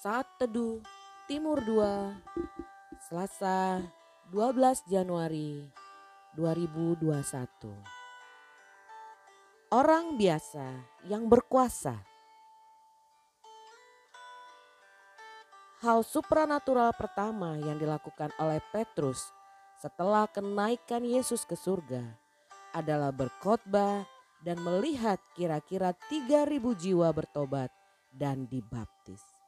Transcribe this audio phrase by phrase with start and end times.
[0.00, 0.80] Saat Teduh
[1.28, 1.76] Timur 2
[3.04, 3.84] Selasa
[4.32, 5.60] 12 Januari
[6.40, 7.04] 2021
[9.68, 12.00] Orang biasa yang berkuasa
[15.84, 19.28] Hal supranatural pertama yang dilakukan oleh Petrus
[19.84, 22.00] setelah kenaikan Yesus ke surga
[22.72, 24.08] adalah berkhotbah
[24.40, 26.56] dan melihat kira-kira 3000
[26.88, 27.68] jiwa bertobat
[28.16, 29.39] dan dibaptis.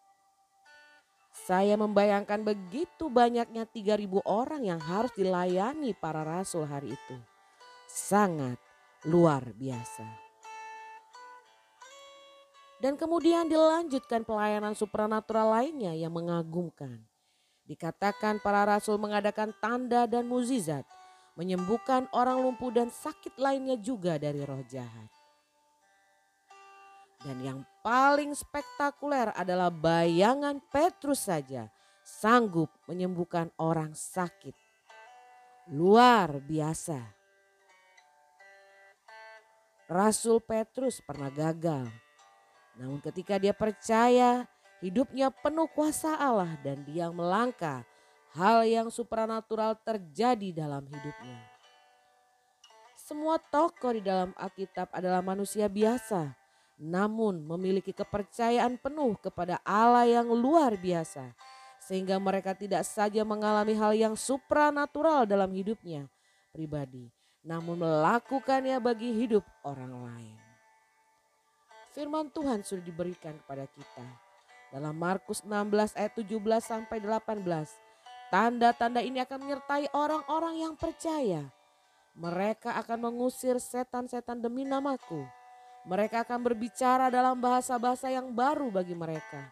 [1.42, 7.18] Saya membayangkan begitu banyaknya 3000 orang yang harus dilayani para rasul hari itu.
[7.90, 8.62] Sangat
[9.02, 10.06] luar biasa.
[12.78, 17.02] Dan kemudian dilanjutkan pelayanan supranatural lainnya yang mengagumkan.
[17.66, 20.86] Dikatakan para rasul mengadakan tanda dan muzizat,
[21.34, 25.21] menyembuhkan orang lumpuh dan sakit lainnya juga dari roh jahat.
[27.22, 31.70] Dan yang paling spektakuler adalah bayangan Petrus saja
[32.02, 34.54] sanggup menyembuhkan orang sakit.
[35.70, 36.98] Luar biasa.
[39.86, 41.86] Rasul Petrus pernah gagal.
[42.74, 44.50] Namun ketika dia percaya
[44.82, 47.86] hidupnya penuh kuasa Allah dan dia melangkah,
[48.34, 51.38] hal yang supranatural terjadi dalam hidupnya.
[52.98, 56.41] Semua tokoh di dalam Alkitab adalah manusia biasa
[56.82, 61.30] namun memiliki kepercayaan penuh kepada Allah yang luar biasa,
[61.78, 66.10] sehingga mereka tidak saja mengalami hal yang supranatural dalam hidupnya
[66.50, 67.06] pribadi,
[67.46, 70.38] namun melakukannya bagi hidup orang lain.
[71.94, 74.06] Firman Tuhan sudah diberikan kepada kita
[74.74, 77.46] dalam Markus 16 ayat 17 sampai 18.
[78.32, 81.46] Tanda-tanda ini akan menyertai orang-orang yang percaya.
[82.16, 85.41] Mereka akan mengusir setan-setan demi namaku
[85.82, 89.50] mereka akan berbicara dalam bahasa-bahasa yang baru bagi mereka.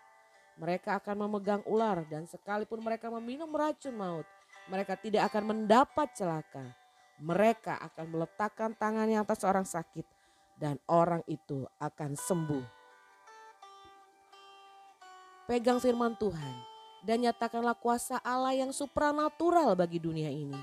[0.54, 4.28] Mereka akan memegang ular dan sekalipun mereka meminum racun maut,
[4.70, 6.62] mereka tidak akan mendapat celaka.
[7.20, 10.06] Mereka akan meletakkan tangannya atas orang sakit
[10.56, 12.64] dan orang itu akan sembuh.
[15.50, 16.54] Pegang firman Tuhan
[17.02, 20.60] dan nyatakanlah kuasa Allah yang supranatural bagi dunia ini.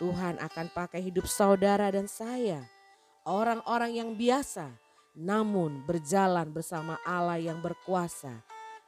[0.00, 2.77] Tuhan akan pakai hidup saudara dan saya
[3.28, 4.72] orang-orang yang biasa
[5.12, 8.32] namun berjalan bersama Allah yang berkuasa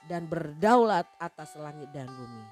[0.09, 2.45] dan berdaulat atas langit dan bumi.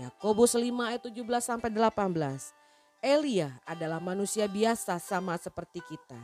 [0.00, 3.04] Yakobus 5 ayat 17 sampai 18.
[3.04, 6.16] Elia adalah manusia biasa sama seperti kita.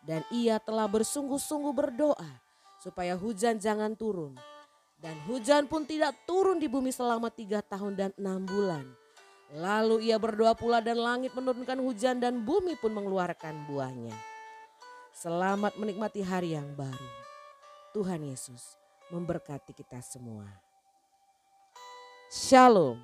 [0.00, 2.30] Dan ia telah bersungguh-sungguh berdoa
[2.80, 4.32] supaya hujan jangan turun.
[4.98, 8.86] Dan hujan pun tidak turun di bumi selama tiga tahun dan enam bulan.
[9.48, 14.12] Lalu ia berdoa pula dan langit menurunkan hujan dan bumi pun mengeluarkan buahnya.
[15.16, 17.08] Selamat menikmati hari yang baru.
[17.96, 18.76] Tuhan Yesus
[19.08, 20.44] memberkati kita semua.
[22.28, 23.00] Shalom.